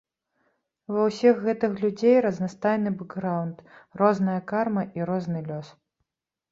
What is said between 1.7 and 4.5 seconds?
людзей разнастайны бэкграўнд, розная